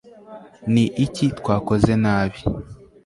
ni 0.73 0.85
iki 1.05 1.25
twakoze 1.39 1.91
nabi 2.03 2.39